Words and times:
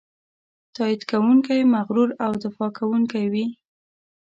تاکید 0.75 1.01
کوونکی، 1.11 1.59
مغرور 1.73 2.09
او 2.23 2.31
دفاع 2.43 2.69
کوونکی 2.77 3.25
وي. 3.31 3.45